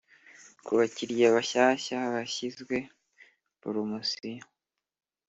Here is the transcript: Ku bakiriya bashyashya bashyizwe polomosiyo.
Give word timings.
Ku 0.65 0.71
bakiriya 0.77 1.27
bashyashya 1.35 1.97
bashyizwe 2.13 2.75
polomosiyo. 3.61 4.45